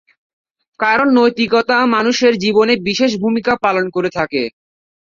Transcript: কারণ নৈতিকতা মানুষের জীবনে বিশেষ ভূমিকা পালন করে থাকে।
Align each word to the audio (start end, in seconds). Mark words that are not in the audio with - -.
কারণ 0.79 1.07
নৈতিকতা 1.17 1.77
মানুষের 1.95 2.33
জীবনে 2.43 2.73
বিশেষ 2.87 3.11
ভূমিকা 3.23 3.53
পালন 3.63 3.85
করে 3.95 4.09
থাকে। 4.17 4.43